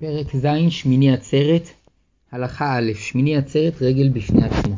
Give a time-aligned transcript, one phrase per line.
[0.00, 1.62] פרק ז' שמיני עצרת
[2.32, 4.76] הלכה א' שמיני עצרת רגל בפני עצמו.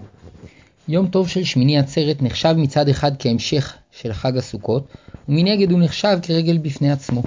[0.88, 4.88] יום טוב של שמיני עצרת נחשב מצד אחד כהמשך של חג הסוכות
[5.28, 7.22] ומנגד הוא נחשב כרגל בפני עצמו.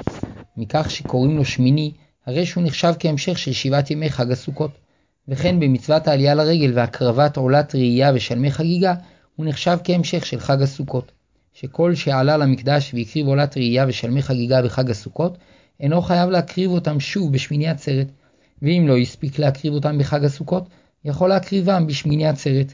[0.58, 1.92] מכך שקוראים לו שמיני
[2.26, 4.72] הרי שהוא נחשב כהמשך של שבעת ימי חג הסוכות.
[5.28, 8.94] וכן במצוות העלייה לרגל והקרבת עולת ראייה ושלמי חגיגה
[9.36, 11.12] הוא נחשב כהמשך של חג הסוכות.
[11.54, 15.38] שכל שעלה למקדש והקריב עולת ראייה ושלמי חגיגה בחג הסוכות
[15.82, 18.08] אינו חייב להקריב אותם שוב בשמיני עצרת,
[18.62, 20.70] ואם לא הספיק להקריב אותם בחג הסוכות,
[21.06, 22.74] יכול להקריבם בשמיני עצרת.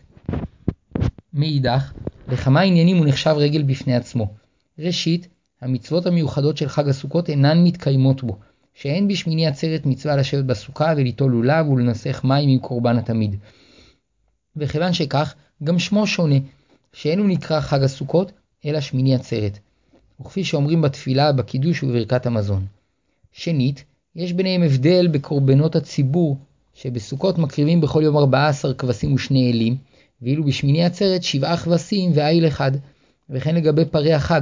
[1.34, 1.94] מאידך,
[2.27, 4.34] לכמה עניינים הוא נחשב רגל בפני עצמו.
[4.80, 5.27] ראשית,
[5.62, 8.38] המצוות המיוחדות של חג הסוכות אינן מתקיימות בו,
[8.73, 13.35] שאין בשמיני עצרת מצווה לשבת בסוכה וליטול לולב ולנסח מים עם קורבן התמיד.
[14.55, 16.35] וכיוון שכך, גם שמו שונה,
[16.94, 18.32] שאין הוא נקרא חג הסוכות,
[18.66, 19.60] אלא שמיני עצרת.
[20.21, 22.66] וכפי שאומרים בתפילה, בקידוש ובברכת המזון.
[23.38, 23.84] שנית,
[24.16, 26.38] יש ביניהם הבדל בקורבנות הציבור,
[26.73, 29.76] שבסוכות מקריבים בכל יום 14 כבשים ושני אלים,
[30.21, 32.71] ואילו בשמיני עצרת שבעה כבשים ואיל אחד,
[33.30, 34.41] וכן לגבי פרי החג.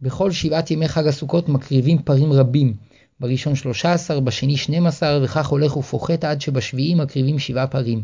[0.00, 2.74] בכל שבעת ימי חג הסוכות מקריבים פרים רבים,
[3.20, 8.02] בראשון 13, בשני 12, וכך הולך ופוחת עד שבשביעי מקריבים שבעה פרים.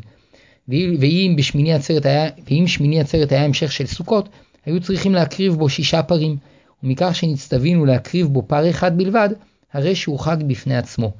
[0.69, 4.29] ואם בשמיני עצרת היה, ואם שמיני עצרת היה המשך של סוכות,
[4.67, 6.37] היו צריכים להקריב בו שישה פרים,
[6.83, 9.29] ומכך שנצטווינו להקריב בו פר אחד בלבד,
[9.73, 11.13] הרי שהוא חג בפני עצמו.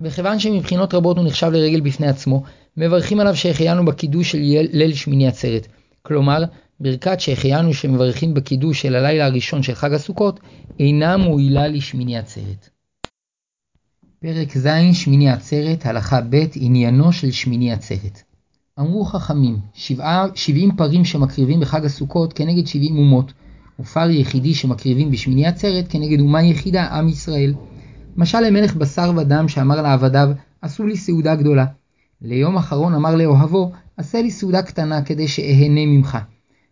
[0.00, 2.42] וכיוון שמבחינות רבות הוא נחשב לרגל בפני עצמו,
[2.76, 4.38] מברכים עליו שהחיינו בקידוש של
[4.72, 5.66] ליל שמיני עצרת.
[6.02, 6.44] כלומר,
[6.80, 10.40] ברכת שהחיינו שמברכים בקידוש של הלילה הראשון של חג הסוכות,
[10.80, 12.68] אינה מועילה לשמיני עצרת.
[14.18, 18.22] פרק ז' שמיני עצרת, הלכה ב' עניינו של שמיני עצרת.
[18.80, 23.32] אמרו חכמים, שבעה, שבעים פרים שמקריבים בחג הסוכות כנגד שבעים אומות,
[23.80, 27.54] ופר יחידי שמקריבים בשמיני עצרת כנגד אומה יחידה, עם ישראל.
[28.16, 30.28] משל למלך בשר ודם שאמר לעבדיו,
[30.62, 31.66] עשו לי סעודה גדולה.
[32.22, 36.18] ליום אחרון אמר לאוהבו, עשה לי סעודה קטנה כדי שאהנה ממך.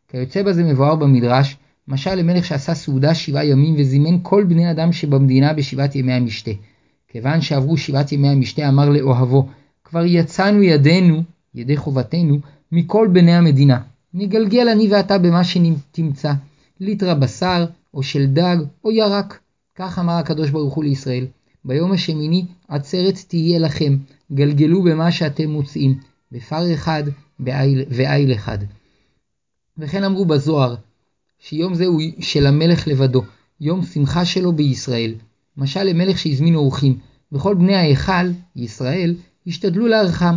[0.08, 1.56] כיוצא בזה מבואר במדרש,
[1.88, 6.50] משל למלך שעשה סעודה שבעה ימים וזימן כל בני אדם שבמדינה בשבעת ימי המשתה.
[7.08, 9.48] כיוון שעברו שבעת ימי המשתה אמר לאוהבו,
[9.84, 11.22] כבר יצאנו ידינו,
[11.54, 12.38] ידי חובתנו,
[12.72, 13.78] מכל בני המדינה.
[14.14, 16.32] נגלגל אני ואתה במה שתמצא.
[16.82, 19.38] ליטרה בשר, או של דג, או ירק.
[19.74, 21.26] כך אמר הקדוש ברוך הוא לישראל.
[21.64, 23.96] ביום השמיני עצרת תהיה לכם,
[24.32, 25.98] גלגלו במה שאתם מוצאים,
[26.32, 27.02] בפר אחד
[27.90, 28.58] ואיל אחד.
[29.78, 30.74] וכן אמרו בזוהר,
[31.38, 33.22] שיום זה הוא של המלך לבדו,
[33.60, 35.14] יום שמחה שלו בישראל.
[35.56, 36.98] משל למלך שהזמין אורחים,
[37.32, 39.14] וכל בני ההיכל, ישראל,
[39.46, 40.36] השתדלו לארחם.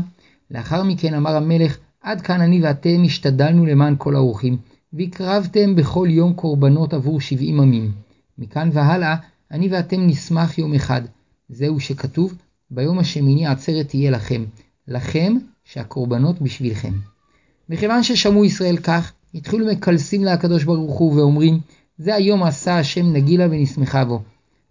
[0.51, 4.57] לאחר מכן אמר המלך, עד כאן אני ואתם השתדלנו למען כל האורחים.
[4.95, 7.91] והקרבתם בכל יום קורבנות עבור שבעים עמים.
[8.37, 9.15] מכאן והלאה,
[9.51, 11.01] אני ואתם נשמח יום אחד.
[11.49, 12.33] זהו שכתוב,
[12.71, 14.45] ביום השמיני עצרת תהיה לכם.
[14.87, 16.93] לכם שהקורבנות בשבילכם.
[17.69, 21.59] מכיוון ששמעו ישראל כך, התחילו מקלסים לקדוש ברוך הוא ואומרים,
[21.97, 24.21] זה היום עשה השם נגילה ונשמחה בו.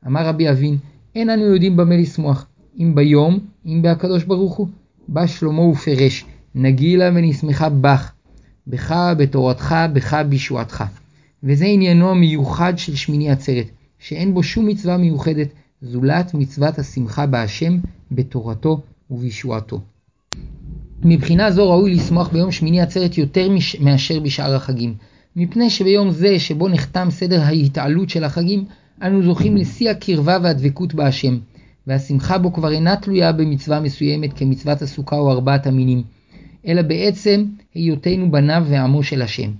[0.07, 0.77] אמר רבי אבין,
[1.15, 2.47] אין אנו יודעים במה לשמוח,
[2.79, 4.69] אם ביום, אם בהקדוש ברוך הוא.
[5.09, 6.25] בא שלמה ופרש,
[6.55, 8.14] נגילה ונשמחה בך,
[8.67, 10.85] בך בתורתך, בך בישועתך.
[11.43, 13.67] וזה עניינו המיוחד של שמיני עצרת,
[13.99, 15.49] שאין בו שום מצווה מיוחדת,
[15.83, 17.79] זולת מצוות השמחה בהשם,
[18.13, 18.81] בתורתו
[19.11, 19.81] ובישועתו.
[21.03, 23.81] מבחינה זו ראוי לשמוח ביום שמיני עצרת יותר מש...
[23.81, 24.95] מאשר בשאר החגים,
[25.37, 28.65] מפני שביום זה שבו נחתם סדר ההתעלות של החגים,
[29.03, 31.39] אנו זוכים לשיא הקרבה והדבקות בהשם,
[31.87, 36.03] והשמחה בו כבר אינה תלויה במצווה מסוימת כמצוות הסוכה או ארבעת המינים,
[36.67, 37.45] אלא בעצם
[37.75, 39.51] היותנו בניו ועמו של השם.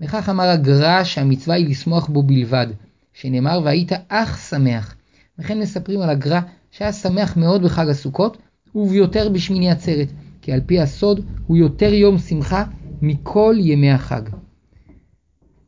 [0.00, 2.66] וכך אמר הגר"א שהמצווה היא לשמוח בו בלבד,
[3.12, 4.94] שנאמר והיית אך שמח.
[5.38, 8.36] וכן מספרים על הגר"א שהיה שמח מאוד בחג הסוכות,
[8.74, 10.08] וביותר בשמיני עצרת,
[10.42, 12.64] כי על פי הסוד הוא יותר יום שמחה
[13.02, 14.22] מכל ימי החג.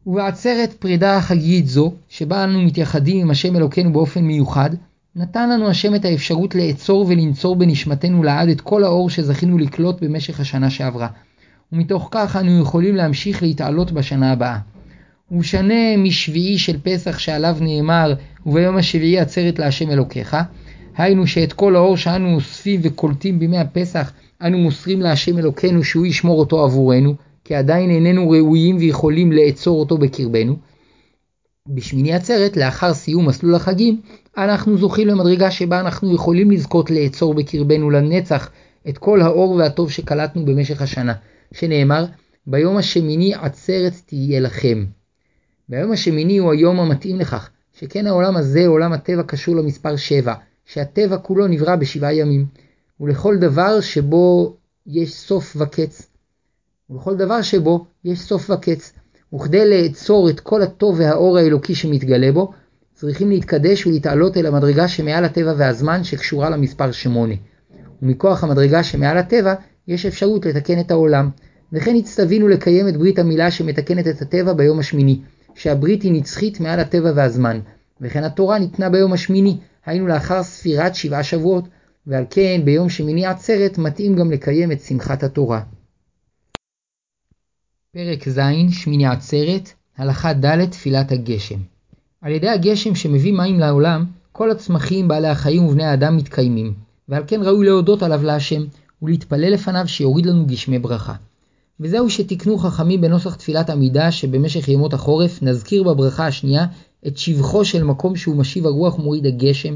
[0.07, 4.71] ובעצרת פרידה חגיגית זו, שבה אנו מתייחדים עם השם אלוקינו באופן מיוחד,
[5.19, 10.41] נתן לנו השם את האפשרות לאצור ולנצור בנשמתנו לעד את כל האור שזכינו לקלוט במשך
[10.41, 11.09] השנה שעברה,
[11.72, 14.59] ומתוך כך אנו יכולים להמשיך להתעלות בשנה הבאה.
[15.30, 18.15] ובשנה משביעי של פסח שעליו נאמר,
[18.47, 20.36] וביום השביעי עצרת להשם אלוקיך,
[20.97, 24.12] היינו שאת כל האור שאנו אוספים וקולטים בימי הפסח,
[24.42, 27.15] אנו מוסרים להשם אלוקינו שהוא ישמור אותו עבורנו,
[27.45, 30.57] כי עדיין איננו ראויים ויכולים לאצור אותו בקרבנו.
[31.68, 34.01] בשמיני עצרת, לאחר סיום מסלול החגים,
[34.36, 38.51] אנחנו זוכים למדרגה שבה אנחנו יכולים לזכות לאצור בקרבנו לנצח
[38.89, 41.15] את כל האור והטוב שקלטנו במשך השנה,
[41.53, 42.04] שנאמר,
[42.47, 44.84] ביום השמיני עצרת תהיה לכם.
[45.68, 50.34] והיום השמיני הוא היום המתאים לכך, שכן העולם הזה, עולם הטבע, קשור למספר 7,
[50.66, 52.47] שהטבע כולו נברא בשבעה ימים,
[53.01, 56.09] ולכל דבר שבו יש סוף וקץ.
[56.91, 58.92] ולכל דבר שבו יש סוף וקץ.
[59.36, 62.53] וכדי לאצור את כל הטוב והאור האלוקי שמתגלה בו,
[62.94, 67.34] צריכים להתקדש ולהתעלות אל המדרגה שמעל הטבע והזמן שקשורה למספר שמונה.
[68.03, 69.54] ומכוח המדרגה שמעל הטבע,
[69.88, 71.30] יש אפשרות לתקן את העולם.
[71.72, 75.21] וכן הצטווינו לקיים את ברית המילה שמתקנת את הטבע ביום השמיני,
[75.54, 77.60] שהברית היא נצחית מעל הטבע והזמן.
[78.00, 81.68] וכן התורה ניתנה ביום השמיני, היינו לאחר ספירת שבעה שבועות,
[82.06, 85.60] ועל כן ביום שמיני עצרת מתאים גם לקיים את שמחת התורה.
[87.97, 88.41] פרק ז'
[88.71, 91.59] שמיני עצרת, הלכה ד' תפילת הגשם.
[92.21, 96.75] על ידי הגשם שמביא מים לעולם, כל הצמחים, בעלי החיים ובני האדם מתקיימים,
[97.09, 98.63] ועל כן ראוי להודות עליו להשם,
[99.03, 101.15] ולהתפלל לפניו שיוריד לנו גשמי ברכה.
[101.81, 106.66] וזהו שתיקנו חכמים בנוסח תפילת עמידה שבמשך ימות החורף נזכיר בברכה השנייה
[107.07, 109.75] את שבחו של מקום שהוא משיב הרוח מוריד הגשם,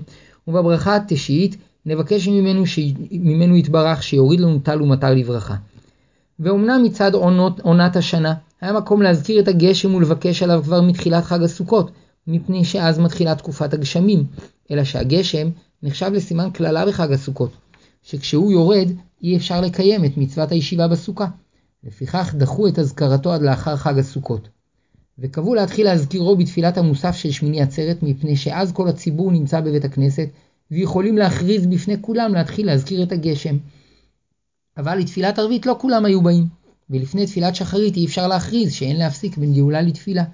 [0.49, 1.57] ובברכה התשיעית
[1.87, 2.79] נבקש ממנו, ש...
[3.11, 5.55] ממנו יתברך שיוריד לנו טל ומטר לברכה.
[6.41, 11.43] ואומנם מצד עונות, עונת השנה היה מקום להזכיר את הגשם ולבקש עליו כבר מתחילת חג
[11.43, 11.91] הסוכות,
[12.27, 14.25] מפני שאז מתחילה תקופת הגשמים,
[14.71, 15.49] אלא שהגשם
[15.83, 17.51] נחשב לסימן קללה בחג הסוכות,
[18.03, 18.89] שכשהוא יורד
[19.23, 21.27] אי אפשר לקיים את מצוות הישיבה בסוכה.
[21.85, 24.49] לפיכך דחו את אזכרתו עד לאחר חג הסוכות.
[25.19, 30.29] וקבעו להתחיל להזכירו בתפילת המוסף של שמיני עצרת, מפני שאז כל הציבור נמצא בבית הכנסת,
[30.71, 33.57] ויכולים להכריז בפני כולם להתחיל להזכיר את הגשם.
[34.79, 36.47] אבל לתפילת ערבית לא כולם היו באים,
[36.91, 40.25] ולפני תפילת שחרית אי אפשר להכריז שאין להפסיק בין גאולה לתפילה.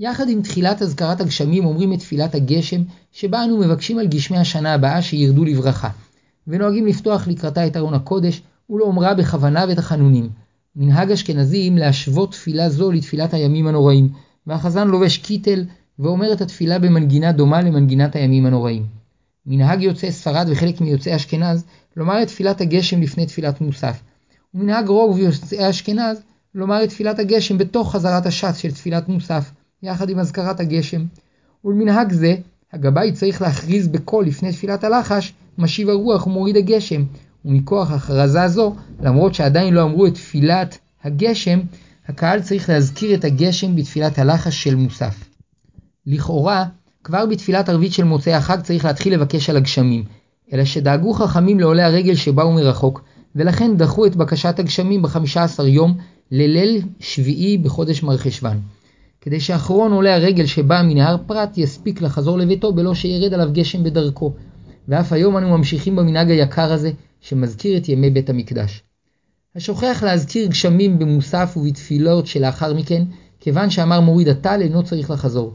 [0.00, 4.74] יחד עם תחילת אזכרת הגשמים אומרים את תפילת הגשם, שבה אנו מבקשים על גשמי השנה
[4.74, 5.88] הבאה שירדו לברכה,
[6.46, 10.30] ונוהגים לפתוח לקראתה את ארון הקודש, ולאומרה בכוונה ואת החנונים.
[10.76, 14.08] מנהג אשכנזים להשוות תפילה זו לתפילת הימים הנוראים,
[14.46, 15.64] והחזן לובש קיטל
[15.98, 18.99] ואומר את התפילה במנגינה דומה למנגינת הימים הנוראים.
[19.46, 21.64] מנהג יוצאי ספרד וחלק מיוצאי אשכנז
[21.96, 24.02] לומר את תפילת הגשם לפני תפילת מוסף,
[24.54, 26.22] ומנהג רוב יוצאי אשכנז
[26.54, 29.50] לומר את תפילת הגשם בתוך חזרת הש"ס של תפילת מוסף,
[29.82, 31.04] יחד עם אזכרת הגשם.
[31.64, 32.34] ולמנהג זה,
[32.72, 37.04] הגבאי צריך להכריז בקול לפני תפילת הלחש, משיב הרוח ומוריד הגשם,
[37.44, 41.60] ומכוח הכרזה זו, למרות שעדיין לא אמרו את תפילת הגשם,
[42.08, 45.24] הקהל צריך להזכיר את הגשם בתפילת הלחש של מוסף.
[46.06, 46.64] לכאורה,
[47.04, 50.04] כבר בתפילת ערבית של מוצאי החג צריך להתחיל לבקש על הגשמים,
[50.52, 53.02] אלא שדאגו חכמים לעולי הרגל שבאו מרחוק,
[53.36, 55.96] ולכן דחו את בקשת הגשמים ב-15 יום
[56.30, 58.60] לליל שביעי בחודש מרחשוון.
[59.20, 64.32] כדי שאחרון עולי הרגל שבא מנהר פרת יספיק לחזור לביתו בלא שירד עליו גשם בדרכו.
[64.88, 68.82] ואף היום אנו ממשיכים במנהג היקר הזה, שמזכיר את ימי בית המקדש.
[69.56, 73.04] השוכח להזכיר גשמים במוסף ובתפילות שלאחר מכן,
[73.40, 75.54] כיוון שאמר מוריד הטל אינו צריך לחזור.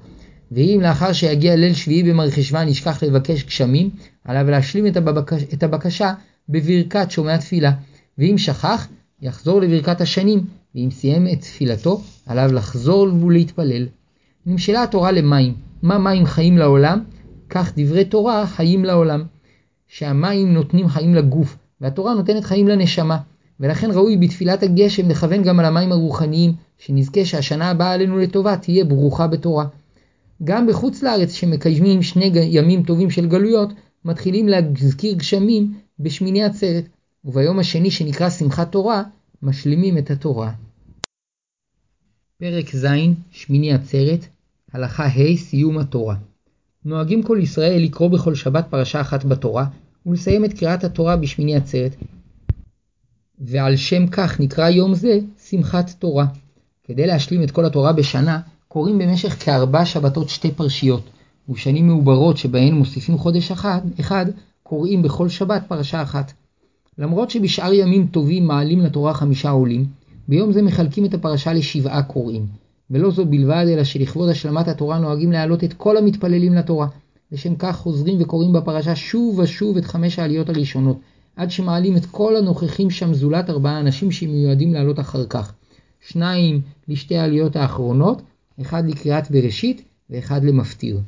[0.51, 3.89] ואם לאחר שיגיע ליל שביעי במרחשוון ישכח לבקש גשמים,
[4.25, 6.13] עליו להשלים את, הבקש, את הבקשה
[6.49, 7.71] בברכת שומע תפילה.
[8.17, 8.87] ואם שכח,
[9.21, 10.39] יחזור לברכת השנים,
[10.75, 13.87] ואם סיים את תפילתו, עליו לחזור ולהתפלל.
[14.45, 15.53] נמשלה התורה למים.
[15.81, 17.03] מה מים חיים לעולם?
[17.49, 19.23] כך דברי תורה חיים לעולם.
[19.87, 23.17] שהמים נותנים חיים לגוף, והתורה נותנת חיים לנשמה.
[23.59, 28.85] ולכן ראוי בתפילת הגשם לכוון גם על המים הרוחניים, שנזכה שהשנה הבאה עלינו לטובה תהיה
[28.85, 29.65] ברוכה בתורה.
[30.43, 33.69] גם בחוץ לארץ שמקיימים שני ימים טובים של גלויות,
[34.05, 36.85] מתחילים להזכיר גשמים בשמיני עצרת,
[37.25, 39.03] וביום השני שנקרא שמחת תורה,
[39.41, 40.51] משלימים את התורה.
[42.37, 42.87] פרק ז'
[43.31, 44.25] שמיני עצרת,
[44.73, 46.15] הלכה ה' סיום התורה.
[46.85, 49.65] נוהגים כל ישראל לקרוא בכל שבת פרשה אחת בתורה,
[50.05, 51.95] ולסיים את קריאת התורה בשמיני עצרת.
[53.39, 55.19] ועל שם כך נקרא יום זה
[55.49, 56.25] שמחת תורה.
[56.83, 58.39] כדי להשלים את כל התורה בשנה,
[58.75, 61.01] קוראים במשך כארבע שבתות שתי פרשיות,
[61.49, 64.25] ובשנים מעוברות שבהן מוסיפים חודש אחד, אחד
[64.63, 66.33] קוראים בכל שבת פרשה אחת.
[66.97, 69.85] למרות שבשאר ימים טובים מעלים לתורה חמישה עולים,
[70.27, 72.45] ביום זה מחלקים את הפרשה לשבעה קוראים.
[72.91, 76.87] ולא זו בלבד, אלא שלכבוד השלמת התורה נוהגים להעלות את כל המתפללים לתורה.
[77.31, 80.97] לשם כך חוזרים וקוראים בפרשה שוב ושוב את חמש העליות הראשונות,
[81.35, 85.53] עד שמעלים את כל הנוכחים שם זולת ארבעה אנשים שמיועדים לעלות אחר כך.
[86.07, 88.21] שניים לשתי העליות האחרונות,
[88.61, 90.99] אחד לקריאת בראשית ואחד למפטיר.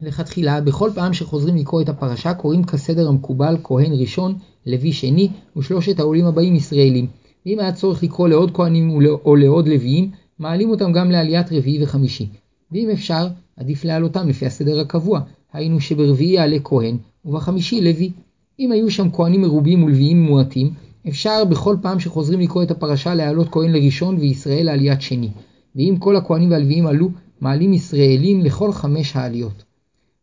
[0.00, 4.34] לכתחילה, בכל פעם שחוזרים לקרוא את הפרשה קוראים כסדר המקובל כהן ראשון,
[4.66, 7.06] לוי שני ושלושת העולים הבאים ישראלים.
[7.46, 8.90] ואם היה צורך לקרוא לעוד כהנים
[9.24, 12.28] או לעוד לוויים, מעלים אותם גם לעליית רביעי וחמישי.
[12.72, 15.20] ואם אפשר, עדיף להעלותם לפי הסדר הקבוע,
[15.52, 18.10] היינו שברביעי יעלה כהן, ובחמישי לוי.
[18.58, 20.70] אם היו שם כהנים מרובים ולוויים מועטים,
[21.08, 25.28] אפשר בכל פעם שחוזרים לקרוא את הפרשה להעלות כהן לראשון וישראל לעליית שני.
[25.76, 27.10] ואם כל הכהנים והלוויים עלו,
[27.40, 29.64] מעלים ישראלים לכל חמש העליות.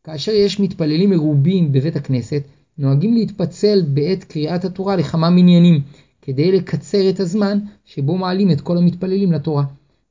[0.03, 2.43] כאשר יש מתפללים מרובים בבית הכנסת,
[2.77, 5.81] נוהגים להתפצל בעת קריאת התורה לכמה מניינים,
[6.21, 9.63] כדי לקצר את הזמן שבו מעלים את כל המתפללים לתורה.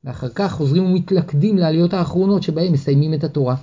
[0.03, 3.55] ואחר כך חוזרים ומתלכדים לעליות האחרונות שבהם מסיימים את התורה.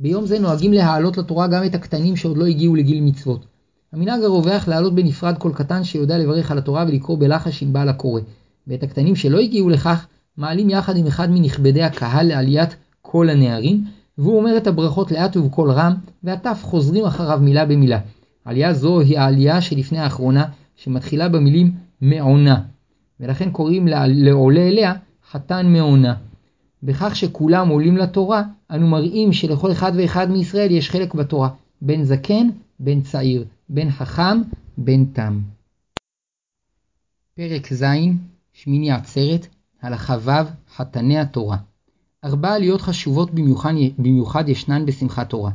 [0.00, 3.46] ביום זה נוהגים להעלות לתורה גם את הקטנים שעוד לא הגיעו לגיל מצוות.
[3.92, 8.20] המנהג הרווח להעלות בנפרד כל קטן שיודע לברך על התורה ולקרוא בלחש עם בעל הקורא.
[8.66, 10.06] ואת הקטנים שלא הגיעו לכך,
[10.36, 13.84] מעלים יחד עם אחד מנכבדי הקהל לעליית כל הנערים,
[14.18, 18.00] והוא אומר את הברכות לאט ובקול רם, והטף חוזרים אחריו מילה במילה.
[18.44, 20.44] עלייה זו היא העלייה שלפני האחרונה,
[20.76, 22.62] שמתחילה במילים מעונה,
[23.20, 24.94] ולכן קוראים לעולה אליה
[25.30, 26.14] חתן מעונה.
[26.82, 31.48] בכך שכולם עולים לתורה, אנו מראים שלכל אחד ואחד מישראל יש חלק בתורה,
[31.82, 32.48] בין זקן,
[32.80, 34.42] בין צעיר, בין חכם,
[34.78, 35.40] בין תם.
[37.34, 37.84] פרק ז',
[38.52, 39.46] שמיני עצרת,
[39.86, 40.30] הלכה ו',
[40.76, 41.56] חתני התורה.
[42.24, 45.50] ארבע עליות חשובות במיוחד, במיוחד ישנן בשמחת תורה,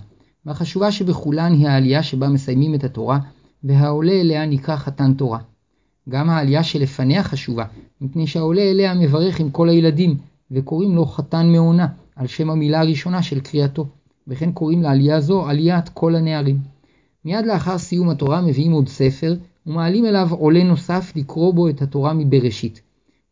[0.46, 3.20] והחשובה שבכולן היא העלייה שבה מסיימים את התורה,
[3.64, 5.40] והעולה אליה נקרא חתן תורה.
[6.10, 7.66] גם העלייה שלפניה חשובה,
[8.02, 10.18] מפני שהעולה אליה מברך עם כל הילדים,
[10.52, 13.86] וקוראים לו חתן מעונה, על שם המילה הראשונה של קריאתו,
[14.28, 16.58] וכן קוראים לעלייה זו עליית כל הנערים.
[17.26, 19.36] מיד לאחר סיום התורה מביאים עוד ספר,
[19.68, 22.82] ומעלים אליו עולה נוסף לקרוא בו את התורה מבראשית.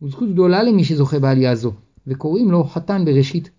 [0.01, 1.73] וזכות גדולה למי שזוכה בעלייה זו,
[2.07, 3.49] וקוראים לו חתן בראשית.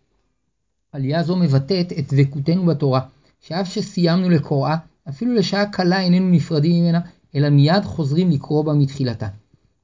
[0.92, 3.00] עלייה זו מבטאת את דבקותנו בתורה,
[3.40, 4.76] שאף שסיימנו לקוראה,
[5.08, 7.00] אפילו לשעה קלה איננו נפרדים ממנה,
[7.34, 9.28] אלא מיד חוזרים לקרוא בה מתחילתה.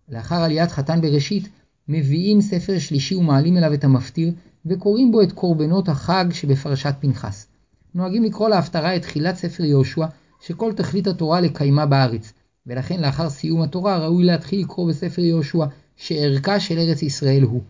[0.08, 1.48] לאחר עליית חתן בראשית,
[1.88, 4.32] מביאים ספר שלישי ומעלים אליו את המפטיר,
[4.66, 7.46] וקוראים בו את קורבנות החג שבפרשת פנחס.
[7.94, 10.06] נוהגים לקרוא להפטרה את תחילת ספר יהושע,
[10.40, 12.32] שכל תכלית התורה לקיימה בארץ,
[12.66, 15.64] ולכן לאחר סיום התורה ראוי להתחיל לקרוא בספר יהושע,
[15.96, 17.62] שערכה של ארץ ישראל הוא.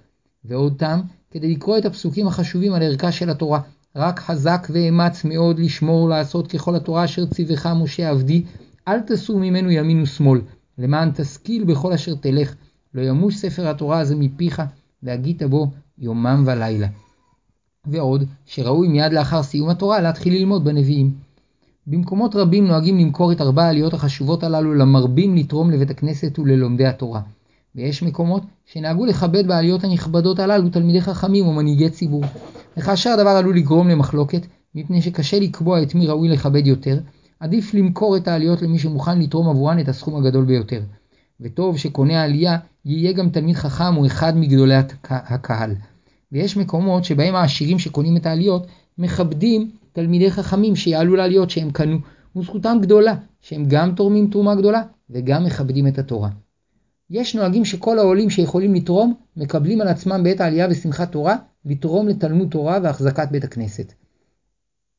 [0.44, 3.60] ועוד טעם, כדי לקרוא את הפסוקים החשובים על ערכה של התורה,
[3.96, 8.42] רק חזק ואמץ מאוד לשמור ולעשות ככל התורה אשר ציווך משה עבדי,
[8.88, 10.40] אל תסור ממנו ימין ושמאל,
[10.78, 12.54] למען תשכיל בכל אשר תלך,
[12.94, 14.62] לא ימוש ספר התורה הזה מפיך,
[15.02, 16.86] והגית בו יומם ולילה.
[17.86, 21.14] ועוד, שראוי מיד לאחר סיום התורה להתחיל ללמוד בנביאים.
[21.86, 27.20] במקומות רבים נוהגים למכור את ארבע העליות החשובות הללו למרבים לתרום לבית הכנסת וללומדי התורה.
[27.76, 32.24] ויש מקומות שנהגו לכבד בעליות הנכבדות הללו תלמידי חכמים ומנהיגי ציבור.
[32.76, 36.98] וכאשר הדבר עלול לגרום למחלוקת, מפני שקשה לקבוע את מי ראוי לכבד יותר,
[37.40, 40.80] עדיף למכור את העליות למי שמוכן לתרום עבורן את הסכום הגדול ביותר.
[41.40, 45.74] וטוב שקונה העלייה יהיה גם תלמיד חכם או אחד מגדולי הקהל.
[46.32, 48.66] ויש מקומות שבהם העשירים שקונים את העליות
[48.98, 51.98] מכבדים תלמידי חכמים שיעלו לעליות שהם קנו,
[52.36, 56.28] וזכותם גדולה, שהם גם תורמים תרומה גדולה וגם מכבדים את התורה.
[57.10, 62.48] יש נוהגים שכל העולים שיכולים לתרום, מקבלים על עצמם בעת העלייה בשמחת תורה, לתרום לתלמוד
[62.50, 63.92] תורה והחזקת בית הכנסת.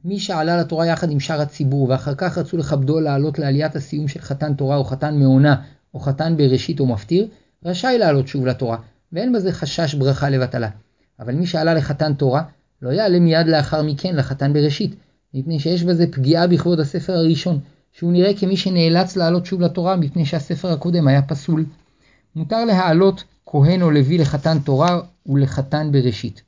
[0.05, 4.19] מי שעלה לתורה יחד עם שאר הציבור, ואחר כך רצו לכבדו לעלות לעליית הסיום של
[4.21, 5.55] חתן תורה או חתן מעונה,
[5.93, 7.27] או חתן בראשית או מפטיר,
[7.65, 8.77] רשאי לעלות שוב לתורה,
[9.13, 10.69] ואין בזה חשש ברכה לבטלה.
[11.19, 12.43] אבל מי שעלה לחתן תורה,
[12.81, 14.95] לא יעלה מיד לאחר מכן לחתן בראשית,
[15.33, 17.59] מפני שיש בזה פגיעה בכבוד הספר הראשון,
[17.91, 21.65] שהוא נראה כמי שנאלץ לעלות שוב לתורה מפני שהספר הקודם היה פסול.
[22.37, 26.41] מותר להעלות כהן או לוי לחתן תורה ולחתן בראשית.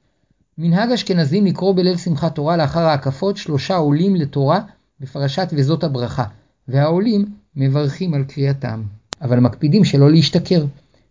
[0.57, 4.61] מנהג אשכנזים לקרוא בליל שמחת תורה לאחר ההקפות שלושה עולים לתורה
[4.99, 6.23] בפרשת וזאת הברכה,
[6.67, 8.83] והעולים מברכים על קריאתם,
[9.21, 10.65] אבל מקפידים שלא להשתכר,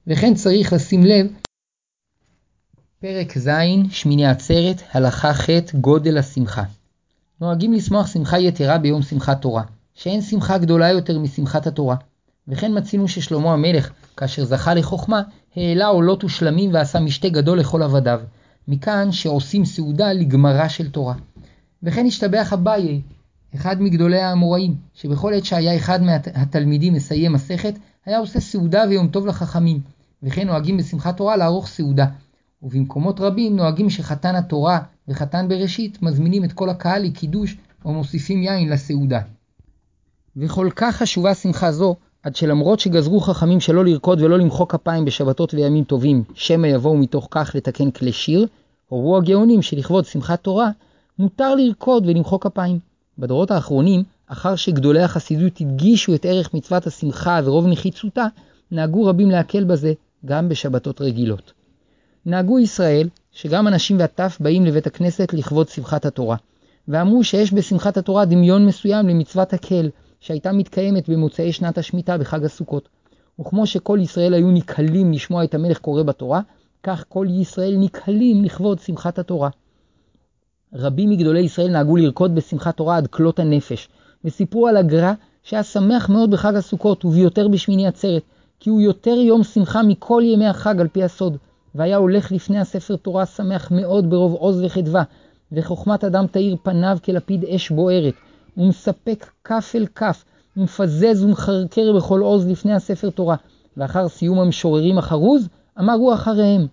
[0.07, 1.27] וכן צריך לשים לב
[3.01, 3.51] פרק ז',
[3.91, 6.65] שמיני עצרת, הלכה ח', גודל השמחה.
[7.41, 9.63] נוהגים לשמוח שמחה יתרה ביום שמחת תורה,
[9.95, 11.97] שאין שמחה גדולה יותר משמחת התורה.
[12.49, 15.23] וכן מצינו ששלמה המלך, כאשר זכה לחוכמה,
[15.57, 18.21] העלה עולות ושלמים ועשה משתה גדול לכל עבדיו.
[18.69, 21.15] מכאן שעושים סעודה לגמרה של תורה.
[21.83, 23.01] וכן השתבח אביי,
[23.55, 27.75] אחד מגדולי האמוראים, שבכל עת שהיה אחד מהתלמידים מסיים מסכת,
[28.07, 29.81] היה עושה סעודה ויום טוב לחכמים.
[30.23, 32.07] וכן נוהגים בשמחת תורה לערוך סעודה.
[32.63, 38.69] ובמקומות רבים נוהגים שחתן התורה וחתן בראשית מזמינים את כל הקהל לקידוש או מוסיפים יין
[38.69, 39.21] לסעודה.
[40.37, 45.55] וכל כך חשובה שמחה זו, עד שלמרות שגזרו חכמים שלא לרקוד ולא למחוא כפיים בשבתות
[45.55, 48.47] וימים טובים, שמא יבואו מתוך כך לתקן כלי שיר,
[48.89, 50.71] הורו הגאונים שלכבוד שמחת תורה,
[51.19, 52.79] מותר לרקוד ולמחוא כפיים.
[53.19, 58.27] בדורות האחרונים, אחר שגדולי החסידות הדגישו את ערך מצוות השמחה ורוב נחיצותה,
[58.71, 59.93] נהגו רבים להקל בזה
[60.25, 61.53] גם בשבתות רגילות.
[62.27, 66.37] נהגו ישראל שגם אנשים והטף באים לבית הכנסת לכבוד שמחת התורה,
[66.89, 69.89] ואמרו שיש בשמחת התורה דמיון מסוים למצוות הקל,
[70.21, 72.89] שהייתה מתקיימת במוצאי שנת השמיטה בחג הסוכות.
[73.41, 76.41] וכמו שכל ישראל היו נקהלים לשמוע את המלך קורא בתורה,
[76.83, 79.49] כך כל ישראל נקהלים לכבוד שמחת התורה.
[80.75, 83.89] רבים מגדולי ישראל נהגו לרקוד בשמחת תורה עד כלות הנפש,
[84.25, 88.23] וסיפרו על הגר"א שהיה שמח מאוד בחג הסוכות, וביותר בשמיני עצרת,
[88.61, 91.37] כי הוא יותר יום שמחה מכל ימי החג על פי הסוד,
[91.75, 95.03] והיה הולך לפני הספר תורה שמח מאוד ברוב עוז וחדווה,
[95.53, 98.15] וחוכמת אדם תאיר פניו כלפיד אש בוערת,
[98.59, 100.25] ומספק כף אל כף,
[100.57, 103.37] ומפזז ומחרקר בכל עוז לפני הספר תורה,
[103.77, 105.49] ואחר סיום המשוררים החרוז,
[105.81, 106.67] אמרו אחריהם.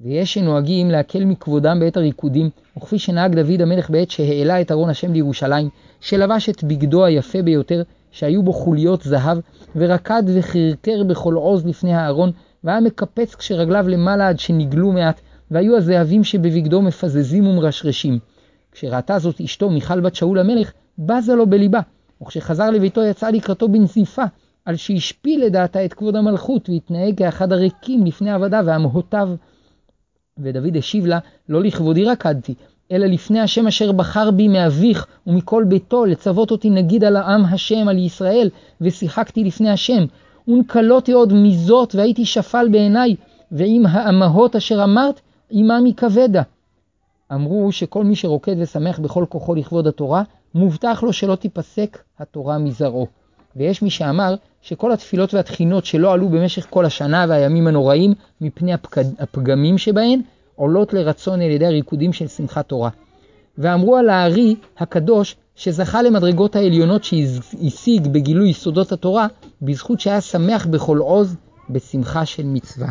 [0.00, 5.12] ויש שנוהגים להקל מכבודם בעת הריקודים, וכפי שנהג דוד המלך בעת שהעלה את ארון השם
[5.12, 5.68] לירושלים,
[6.00, 9.38] שלבש את בגדו היפה ביותר, שהיו בו חוליות זהב,
[9.76, 12.32] ורקד וחרקר בכל עוז לפני הארון,
[12.64, 18.18] והיה מקפץ כשרגליו למעלה עד שנגלו מעט, והיו הזהבים שבבגדו מפזזים ומרשרשים.
[18.72, 21.80] כשראתה זאת אשתו מיכל בת שאול המלך, בזה לו בליבה,
[22.22, 24.24] וכשחזר לביתו יצא לקראתו בנזיפה,
[24.64, 29.28] על שהשפיל לדעתה את כבוד המלכות, והתנהג כאחד הריקים לפני עבדה והמהותיו.
[30.38, 32.54] ודוד השיב לה, לא לכבודי רקדתי,
[32.92, 37.88] אלא לפני השם אשר בחר בי מאביך ומכל ביתו, לצוות אותי נגיד על העם השם,
[37.88, 40.04] על ישראל, ושיחקתי לפני השם.
[40.48, 43.16] ונקלותי עוד מזאת, והייתי שפל בעיניי,
[43.52, 45.20] ועם האמהות אשר אמרת,
[45.50, 46.42] עמם יכבדה.
[47.32, 50.22] אמרו שכל מי שרוקד ושמח בכל כוחו לכבוד התורה,
[50.54, 53.06] מובטח לו שלא תיפסק התורה מזרעו.
[53.56, 59.02] ויש מי שאמר שכל התפילות והתחינות שלא עלו במשך כל השנה והימים הנוראים מפני הפג...
[59.18, 60.20] הפגמים שבהן,
[60.56, 62.90] עולות לרצון על ידי הריקודים של שמחת תורה.
[63.58, 69.26] ואמרו על הארי הקדוש שזכה למדרגות העליונות שהשיג בגילוי יסודות התורה,
[69.62, 71.36] בזכות שהיה שמח בכל עוז
[71.70, 72.88] בשמחה של מצווה.